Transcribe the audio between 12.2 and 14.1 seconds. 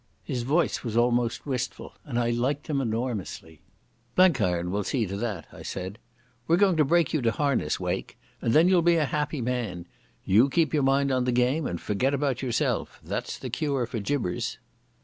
yourself. That's the cure for